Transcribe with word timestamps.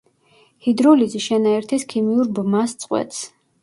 ჰიდროლიზი 0.67 1.23
შენაერთის 1.27 1.87
ქიმიურ 1.95 2.35
ბმას 2.43 2.79
წყვეტს. 2.85 3.27